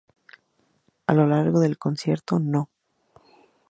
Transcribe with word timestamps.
A 1.05 1.13
lo 1.13 1.27
largo 1.27 1.59
del 1.59 1.77
Concierto 1.77 2.39
No. 2.39 2.71